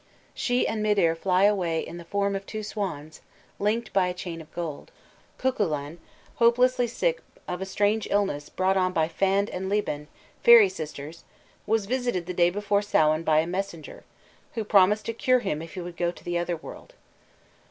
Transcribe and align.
_She 0.33 0.67
and 0.67 0.81
Midir 0.83 1.13
fly 1.15 1.43
away 1.43 1.81
in 1.81 1.97
the 1.97 2.03
form 2.03 2.35
of 2.35 2.47
two 2.47 2.63
swans, 2.63 3.21
linked 3.59 3.93
by 3.93 4.07
a 4.07 4.15
chain 4.15 4.41
of 4.41 4.51
gold. 4.51 4.89
Cuchulain, 5.37 5.99
hopelessly 6.37 6.87
sick 6.87 7.21
of 7.47 7.61
a 7.61 7.67
strange 7.67 8.07
illness 8.09 8.49
brought 8.49 8.77
on 8.77 8.93
by 8.93 9.07
Fand 9.07 9.47
and 9.51 9.69
Liban, 9.69 10.07
fairy 10.43 10.69
sisters, 10.69 11.23
was 11.67 11.85
visited 11.85 12.25
the 12.25 12.33
day 12.33 12.49
before 12.49 12.81
Samhain 12.81 13.21
by 13.21 13.41
a 13.41 13.45
messenger, 13.45 14.03
who 14.55 14.63
promised 14.63 15.05
to 15.05 15.13
cure 15.13 15.41
him 15.41 15.61
if 15.61 15.75
he 15.75 15.81
would 15.81 15.97
go 15.97 16.09
to 16.09 16.23
the 16.23 16.35
Otherworld. 16.35 16.95